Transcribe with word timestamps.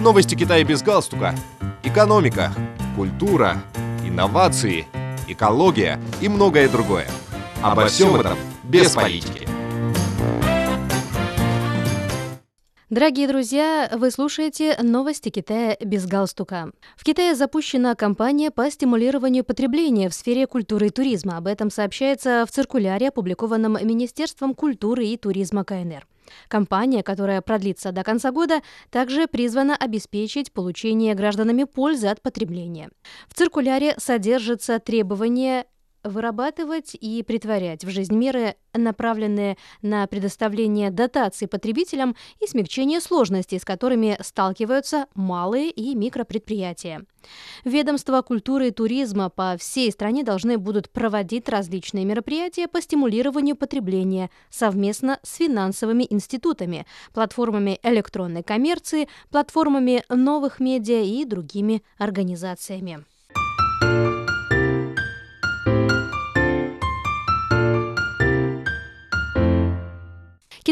Новости 0.00 0.36
Китая 0.36 0.62
без 0.62 0.80
галстука. 0.80 1.34
Экономика, 1.82 2.52
культура, 2.94 3.56
инновации, 4.04 4.86
экология 5.26 6.00
и 6.20 6.28
многое 6.28 6.68
другое. 6.68 7.08
Обо 7.62 7.86
всем 7.86 8.14
этом 8.14 8.38
без 8.62 8.92
политики. 8.94 9.48
Дорогие 12.90 13.26
друзья, 13.26 13.90
вы 13.92 14.12
слушаете 14.12 14.76
новости 14.80 15.30
Китая 15.30 15.76
без 15.80 16.06
галстука. 16.06 16.70
В 16.96 17.02
Китае 17.02 17.34
запущена 17.34 17.96
кампания 17.96 18.52
по 18.52 18.70
стимулированию 18.70 19.42
потребления 19.42 20.08
в 20.08 20.14
сфере 20.14 20.46
культуры 20.46 20.86
и 20.86 20.90
туризма. 20.90 21.38
Об 21.38 21.48
этом 21.48 21.70
сообщается 21.70 22.46
в 22.46 22.52
циркуляре, 22.52 23.08
опубликованном 23.08 23.72
Министерством 23.84 24.54
культуры 24.54 25.06
и 25.06 25.16
туризма 25.16 25.64
КНР. 25.64 26.06
Кампания, 26.48 27.02
которая 27.02 27.40
продлится 27.40 27.92
до 27.92 28.02
конца 28.04 28.30
года, 28.30 28.60
также 28.90 29.26
призвана 29.26 29.76
обеспечить 29.76 30.52
получение 30.52 31.14
гражданами 31.14 31.64
пользы 31.64 32.08
от 32.08 32.22
потребления. 32.22 32.90
В 33.28 33.34
циркуляре 33.34 33.94
содержится 33.98 34.78
требование 34.78 35.66
вырабатывать 36.04 36.94
и 36.94 37.22
притворять 37.22 37.84
в 37.84 37.90
жизнь 37.90 38.14
меры, 38.14 38.56
направленные 38.74 39.56
на 39.82 40.06
предоставление 40.06 40.90
дотаций 40.90 41.48
потребителям 41.48 42.16
и 42.40 42.46
смягчение 42.46 43.00
сложностей, 43.00 43.58
с 43.58 43.64
которыми 43.64 44.16
сталкиваются 44.20 45.06
малые 45.14 45.70
и 45.70 45.94
микропредприятия. 45.94 47.04
Ведомства 47.64 48.22
культуры 48.22 48.68
и 48.68 48.70
туризма 48.70 49.28
по 49.28 49.56
всей 49.58 49.90
стране 49.90 50.22
должны 50.22 50.58
будут 50.58 50.90
проводить 50.90 51.48
различные 51.48 52.04
мероприятия 52.04 52.68
по 52.68 52.80
стимулированию 52.80 53.56
потребления 53.56 54.30
совместно 54.50 55.18
с 55.22 55.36
финансовыми 55.36 56.06
институтами, 56.08 56.86
платформами 57.12 57.78
электронной 57.82 58.42
коммерции, 58.42 59.08
платформами 59.30 60.04
новых 60.08 60.60
медиа 60.60 61.02
и 61.02 61.24
другими 61.24 61.82
организациями. 61.98 63.04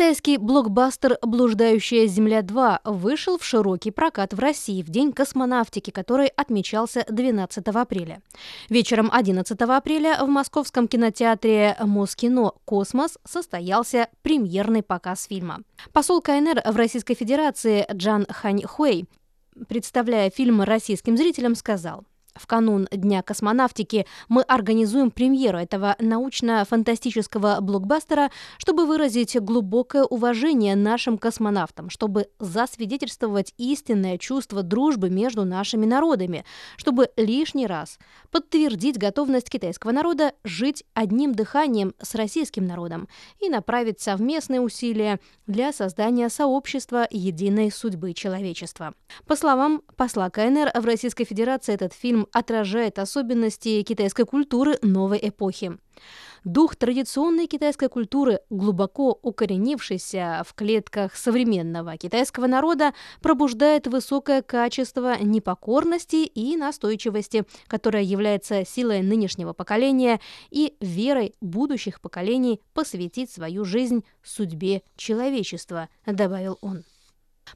Китайский 0.00 0.38
блокбастер 0.38 1.18
«Блуждающая 1.20 2.06
Земля-2» 2.06 2.78
вышел 2.84 3.36
в 3.36 3.44
широкий 3.44 3.90
прокат 3.90 4.32
в 4.32 4.38
России 4.38 4.80
в 4.80 4.88
День 4.88 5.12
космонавтики, 5.12 5.90
который 5.90 6.28
отмечался 6.28 7.04
12 7.10 7.68
апреля. 7.68 8.22
Вечером 8.70 9.10
11 9.12 9.60
апреля 9.60 10.16
в 10.24 10.26
московском 10.26 10.88
кинотеатре 10.88 11.76
«Москино. 11.80 12.52
Космос» 12.64 13.18
состоялся 13.26 14.08
премьерный 14.22 14.82
показ 14.82 15.26
фильма. 15.28 15.58
Посол 15.92 16.22
КНР 16.22 16.62
в 16.64 16.76
Российской 16.76 17.12
Федерации 17.12 17.86
Джан 17.92 18.26
Хань 18.30 18.62
Хуэй 18.62 19.04
представляя 19.68 20.30
фильм 20.30 20.62
российским 20.62 21.18
зрителям, 21.18 21.54
сказал– 21.54 22.04
в 22.40 22.46
канун 22.46 22.88
Дня 22.90 23.22
космонавтики 23.22 24.06
мы 24.28 24.42
организуем 24.42 25.10
премьеру 25.10 25.58
этого 25.58 25.94
научно-фантастического 25.98 27.60
блокбастера, 27.60 28.30
чтобы 28.56 28.86
выразить 28.86 29.38
глубокое 29.38 30.04
уважение 30.04 30.74
нашим 30.74 31.18
космонавтам, 31.18 31.90
чтобы 31.90 32.28
засвидетельствовать 32.38 33.52
истинное 33.58 34.16
чувство 34.18 34.62
дружбы 34.62 35.10
между 35.10 35.44
нашими 35.44 35.84
народами, 35.84 36.44
чтобы 36.76 37.10
лишний 37.16 37.66
раз 37.66 37.98
подтвердить 38.30 38.98
готовность 38.98 39.50
китайского 39.50 39.92
народа 39.92 40.32
жить 40.44 40.84
одним 40.94 41.34
дыханием 41.34 41.94
с 42.00 42.14
российским 42.14 42.66
народом 42.66 43.08
и 43.38 43.48
направить 43.48 44.00
совместные 44.00 44.60
усилия 44.60 45.20
для 45.46 45.72
создания 45.72 46.28
сообщества 46.30 47.06
единой 47.10 47.70
судьбы 47.70 48.14
человечества. 48.14 48.94
По 49.26 49.36
словам 49.36 49.82
посла 49.96 50.30
КНР 50.30 50.70
в 50.74 50.84
Российской 50.84 51.24
Федерации, 51.24 51.74
этот 51.74 51.92
фильм 51.92 52.26
отражает 52.32 52.98
особенности 52.98 53.82
китайской 53.82 54.24
культуры 54.24 54.78
новой 54.82 55.18
эпохи. 55.22 55.78
Дух 56.44 56.74
традиционной 56.74 57.46
китайской 57.46 57.90
культуры, 57.90 58.40
глубоко 58.48 59.18
укоренившийся 59.22 60.42
в 60.46 60.54
клетках 60.54 61.14
современного 61.14 61.98
китайского 61.98 62.46
народа, 62.46 62.94
пробуждает 63.20 63.86
высокое 63.86 64.40
качество 64.40 65.18
непокорности 65.20 66.24
и 66.24 66.56
настойчивости, 66.56 67.44
которая 67.66 68.02
является 68.02 68.64
силой 68.64 69.02
нынешнего 69.02 69.52
поколения 69.52 70.18
и 70.50 70.76
верой 70.80 71.34
будущих 71.42 72.00
поколений 72.00 72.62
посвятить 72.72 73.30
свою 73.30 73.66
жизнь 73.66 74.04
судьбе 74.22 74.82
человечества, 74.96 75.90
добавил 76.06 76.56
он. 76.62 76.84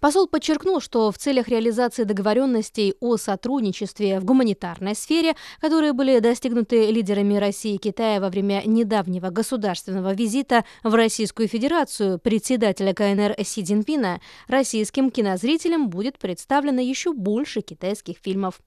Посол 0.00 0.26
подчеркнул, 0.26 0.80
что 0.80 1.10
в 1.10 1.18
целях 1.18 1.48
реализации 1.48 2.04
договоренностей 2.04 2.94
о 3.00 3.16
сотрудничестве 3.16 4.20
в 4.20 4.24
гуманитарной 4.24 4.94
сфере, 4.94 5.34
которые 5.60 5.92
были 5.92 6.18
достигнуты 6.18 6.90
лидерами 6.90 7.36
России 7.36 7.74
и 7.74 7.78
Китая 7.78 8.20
во 8.20 8.28
время 8.28 8.62
недавнего 8.64 9.30
государственного 9.30 10.14
визита 10.14 10.64
в 10.82 10.94
Российскую 10.94 11.48
Федерацию 11.48 12.18
председателя 12.18 12.94
КНР 12.94 13.34
Си 13.44 13.64
Цзиньпина, 13.64 14.20
российским 14.48 15.10
кинозрителям 15.10 15.88
будет 15.88 16.18
представлено 16.18 16.80
еще 16.80 17.12
больше 17.12 17.60
китайских 17.60 18.16
фильмов. 18.22 18.60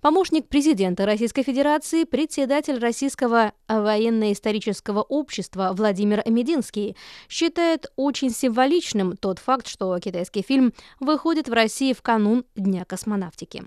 Помощник 0.00 0.48
президента 0.48 1.06
Российской 1.06 1.42
Федерации, 1.42 2.04
председатель 2.04 2.78
Российского 2.78 3.52
военно-исторического 3.68 5.02
общества 5.02 5.70
Владимир 5.72 6.22
Мединский 6.26 6.96
считает 7.28 7.86
очень 7.96 8.30
символичным 8.30 9.16
тот 9.16 9.38
факт, 9.38 9.66
что 9.66 9.98
китайский 9.98 10.42
фильм 10.42 10.63
выходит 11.00 11.48
в 11.48 11.52
России 11.52 11.92
в 11.92 12.02
канун 12.02 12.44
Дня 12.54 12.84
космонавтики. 12.84 13.64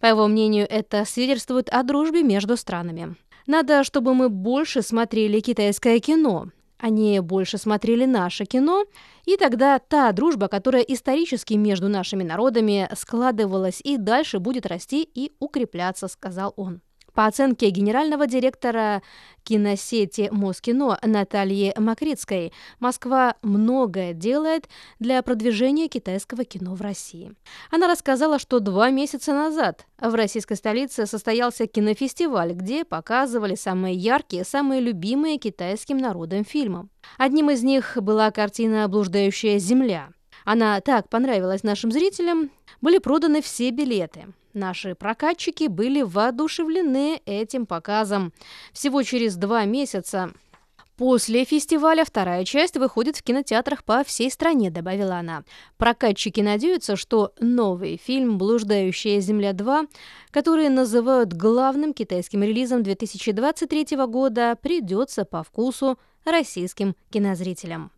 По 0.00 0.06
его 0.06 0.26
мнению, 0.26 0.66
это 0.68 1.04
свидетельствует 1.04 1.68
о 1.68 1.82
дружбе 1.82 2.22
между 2.22 2.56
странами. 2.56 3.16
Надо, 3.46 3.84
чтобы 3.84 4.14
мы 4.14 4.28
больше 4.28 4.82
смотрели 4.82 5.40
китайское 5.40 6.00
кино, 6.00 6.48
они 6.78 7.18
больше 7.20 7.58
смотрели 7.58 8.04
наше 8.04 8.44
кино, 8.44 8.84
и 9.24 9.36
тогда 9.36 9.78
та 9.80 10.12
дружба, 10.12 10.46
которая 10.48 10.82
исторически 10.82 11.54
между 11.54 11.88
нашими 11.88 12.22
народами 12.22 12.88
складывалась 12.94 13.80
и 13.82 13.96
дальше 13.96 14.38
будет 14.38 14.64
расти 14.64 15.02
и 15.02 15.32
укрепляться, 15.40 16.06
сказал 16.06 16.54
он. 16.56 16.80
По 17.18 17.26
оценке 17.26 17.70
генерального 17.70 18.28
директора 18.28 19.02
киносети 19.42 20.28
Москино 20.30 21.00
Натальи 21.02 21.74
Макритской, 21.76 22.52
Москва 22.78 23.34
многое 23.42 24.12
делает 24.12 24.68
для 25.00 25.20
продвижения 25.24 25.88
китайского 25.88 26.44
кино 26.44 26.76
в 26.76 26.80
России. 26.80 27.32
Она 27.72 27.88
рассказала, 27.88 28.38
что 28.38 28.60
два 28.60 28.90
месяца 28.90 29.32
назад 29.32 29.84
в 30.00 30.14
российской 30.14 30.54
столице 30.54 31.06
состоялся 31.06 31.66
кинофестиваль, 31.66 32.52
где 32.52 32.84
показывали 32.84 33.56
самые 33.56 33.96
яркие, 33.96 34.44
самые 34.44 34.80
любимые 34.80 35.38
китайским 35.38 35.98
народом 35.98 36.44
фильмы. 36.44 36.88
Одним 37.16 37.50
из 37.50 37.64
них 37.64 37.98
была 38.00 38.30
картина 38.30 38.86
«Блуждающая 38.86 39.58
земля». 39.58 40.10
Она 40.44 40.80
так 40.80 41.08
понравилась 41.08 41.64
нашим 41.64 41.90
зрителям, 41.90 42.52
были 42.80 42.98
проданы 42.98 43.42
все 43.42 43.70
билеты. 43.70 44.26
Наши 44.58 44.96
прокатчики 44.96 45.68
были 45.68 46.02
воодушевлены 46.02 47.22
этим 47.26 47.64
показом. 47.64 48.32
Всего 48.72 49.04
через 49.04 49.36
два 49.36 49.64
месяца 49.64 50.32
После 50.96 51.44
фестиваля 51.44 52.04
вторая 52.04 52.44
часть 52.44 52.76
выходит 52.76 53.16
в 53.16 53.22
кинотеатрах 53.22 53.84
по 53.84 54.02
всей 54.02 54.28
стране, 54.32 54.68
добавила 54.68 55.14
она. 55.14 55.44
Прокатчики 55.76 56.40
надеются, 56.40 56.96
что 56.96 57.32
новый 57.38 58.00
фильм 58.04 58.36
«Блуждающая 58.36 59.20
земля 59.20 59.52
2», 59.52 59.88
который 60.32 60.68
называют 60.70 61.32
главным 61.32 61.94
китайским 61.94 62.42
релизом 62.42 62.82
2023 62.82 63.96
года, 64.08 64.58
придется 64.60 65.24
по 65.24 65.44
вкусу 65.44 66.00
российским 66.24 66.96
кинозрителям. 67.10 67.92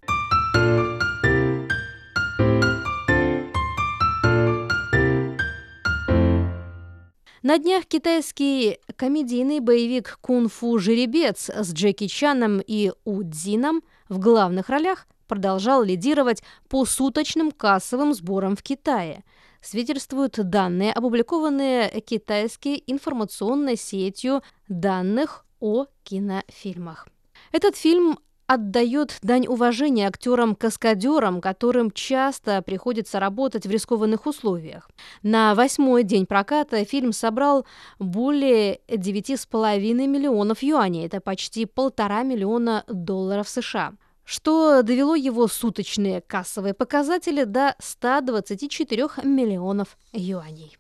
На 7.42 7.57
днях 7.57 7.87
китайский 7.87 8.81
комедийный 8.97 9.60
боевик 9.60 10.19
«Кунг-фу 10.21 10.78
жеребец» 10.78 11.48
с 11.48 11.72
Джеки 11.72 12.07
Чаном 12.07 12.60
и 12.60 12.92
Удзином 13.04 13.83
в 14.10 14.19
главных 14.19 14.69
ролях 14.69 15.07
продолжал 15.27 15.83
лидировать 15.83 16.42
по 16.69 16.84
суточным 16.84 17.51
кассовым 17.51 18.13
сборам 18.13 18.57
в 18.57 18.63
Китае. 18.63 19.25
Свидетельствуют 19.63 20.34
данные, 20.34 20.92
опубликованные 20.92 22.03
китайской 22.03 22.84
информационной 22.87 23.78
сетью 23.78 24.42
данных 24.69 25.47
о 25.60 25.87
кинофильмах. 26.04 27.09
Этот 27.53 27.75
фильм 27.75 28.19
отдает 28.51 29.17
дань 29.23 29.47
уважения 29.47 30.09
актерам-каскадерам, 30.09 31.41
которым 31.41 31.93
часто 31.93 32.63
приходится 32.63 33.21
работать 33.21 33.65
в 33.65 33.71
рискованных 33.71 34.27
условиях. 34.27 34.91
На 35.23 35.55
восьмой 35.55 36.03
день 36.03 36.27
проката 36.27 36.85
фильм 36.85 37.13
собрал 37.13 37.65
более 38.01 38.81
9,5 38.89 40.07
миллионов 40.09 40.65
юаней, 40.65 41.07
это 41.07 41.21
почти 41.21 41.65
полтора 41.65 42.25
миллиона 42.25 42.83
долларов 42.89 43.49
США 43.49 43.93
что 44.25 44.83
довело 44.83 45.17
его 45.17 45.49
суточные 45.49 46.21
кассовые 46.21 46.73
показатели 46.73 47.43
до 47.43 47.75
124 47.81 49.09
миллионов 49.25 49.99
юаней. 50.13 50.77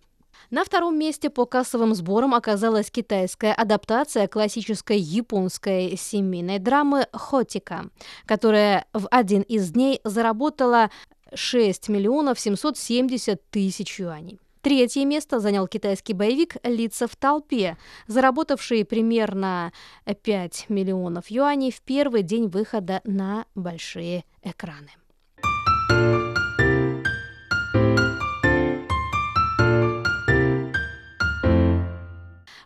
На 0.50 0.64
втором 0.64 0.98
месте 0.98 1.30
по 1.30 1.46
кассовым 1.46 1.94
сборам 1.94 2.34
оказалась 2.34 2.90
китайская 2.90 3.52
адаптация 3.52 4.26
классической 4.26 4.98
японской 4.98 5.96
семейной 5.96 6.58
драмы 6.58 7.06
«Хотика», 7.12 7.88
которая 8.26 8.84
в 8.92 9.06
один 9.12 9.42
из 9.42 9.70
дней 9.70 10.00
заработала 10.02 10.90
6 11.32 11.88
миллионов 11.88 12.40
770 12.40 13.48
тысяч 13.50 14.00
юаней. 14.00 14.40
Третье 14.60 15.04
место 15.04 15.38
занял 15.38 15.68
китайский 15.68 16.14
боевик 16.14 16.56
«Лица 16.64 17.06
в 17.06 17.14
толпе», 17.14 17.78
заработавший 18.08 18.84
примерно 18.84 19.72
5 20.04 20.66
миллионов 20.68 21.30
юаней 21.30 21.70
в 21.70 21.80
первый 21.80 22.24
день 22.24 22.48
выхода 22.48 23.00
на 23.04 23.46
большие 23.54 24.24
экраны. 24.42 24.90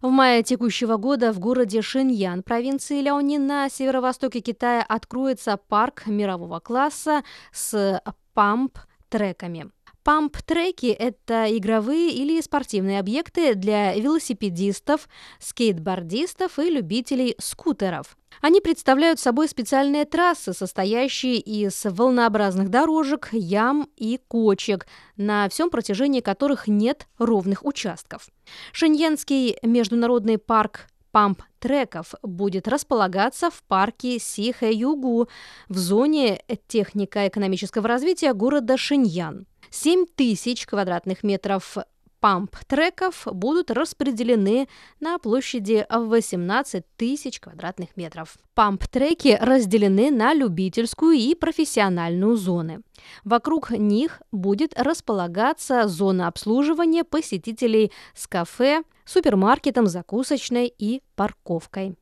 В 0.05 0.11
мае 0.11 0.43
текущего 0.43 0.99
года 0.99 1.33
в 1.33 1.39
городе 1.39 1.81
Шиньян, 1.81 2.43
провинции 2.43 3.01
Ляонин 3.01 3.47
на 3.47 3.71
северо-востоке 3.71 4.41
Китая 4.41 4.85
откроется 4.87 5.56
парк 5.56 6.03
мирового 6.05 6.61
класса 6.61 7.23
с 7.53 8.03
памп-треками. 8.35 9.71
Памп-треки– 10.05 10.87
это 10.99 11.47
игровые 11.56 12.11
или 12.11 12.39
спортивные 12.43 13.01
объекты 13.01 13.55
для 13.55 13.95
велосипедистов, 13.95 15.09
скейтбордистов 15.41 16.59
и 16.59 16.69
любителей 16.69 17.35
скутеров. 17.39 18.15
Они 18.43 18.61
представляют 18.61 19.19
собой 19.19 19.49
специальные 19.49 20.05
трассы, 20.05 20.53
состоящие 20.53 21.37
из 21.37 21.87
волнообразных 21.87 22.69
дорожек, 22.69 23.31
ям 23.33 23.89
и 23.97 24.21
кочек, 24.29 24.87
на 25.17 25.49
всем 25.49 25.71
протяжении 25.71 26.21
которых 26.21 26.69
нет 26.69 27.09
ровных 27.17 27.65
участков. 27.65 28.29
Шиньянский 28.73 29.56
международный 29.62 30.37
парк 30.37 30.87
памп-треков 31.12 32.12
будет 32.23 32.69
располагаться 32.69 33.49
в 33.49 33.62
парке 33.62 34.19
Сихэ-Югу 34.19 35.29
в 35.69 35.79
зоне 35.79 36.43
технико-экономического 36.67 37.89
развития 37.89 38.35
города 38.35 38.77
Шиньян. 38.77 39.47
7 39.75 40.06
тысяч 40.06 40.67
квадратных 40.67 41.25
метров 41.25 41.76
памп-треков 42.21 43.26
будут 43.26 43.73
распределены 43.73 44.69
на 45.00 45.19
площади 45.19 45.85
в 45.91 46.06
18 46.06 46.85
тысяч 46.97 47.41
квадратных 47.41 47.97
метров. 47.97 48.38
Памп-треки 48.55 49.37
разделены 49.41 50.12
на 50.12 50.32
любительскую 50.32 51.15
и 51.17 51.35
профессиональную 51.35 52.37
зоны. 52.37 52.82
Вокруг 53.25 53.73
них 53.73 54.23
будет 54.31 54.79
располагаться 54.79 55.88
зона 55.88 56.29
обслуживания 56.29 57.03
посетителей 57.03 57.91
с 58.15 58.29
кафе, 58.29 58.85
супермаркетом, 59.05 59.88
закусочной 59.88 60.73
и 60.79 61.03
парковкой. 61.17 61.97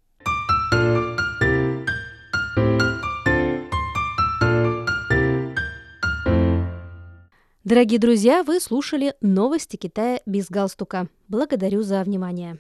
Дорогие 7.73 7.99
друзья, 7.99 8.43
вы 8.43 8.61
слушали 8.61 9.15
новости 9.23 9.77
Китая 9.77 10.21
без 10.27 10.51
галстука. 10.51 11.09
Благодарю 11.29 11.81
за 11.81 12.05
внимание. 12.05 12.59